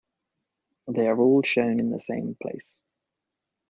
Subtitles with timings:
[0.87, 2.75] They are all shown in the same place.